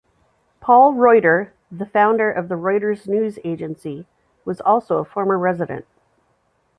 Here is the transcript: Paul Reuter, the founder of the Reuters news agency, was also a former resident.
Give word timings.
Paul 0.61 0.93
Reuter, 0.95 1.53
the 1.71 1.85
founder 1.85 2.31
of 2.31 2.49
the 2.49 2.55
Reuters 2.55 3.07
news 3.07 3.37
agency, 3.43 4.07
was 4.45 4.59
also 4.59 4.97
a 4.97 5.05
former 5.05 5.37
resident. 5.37 5.85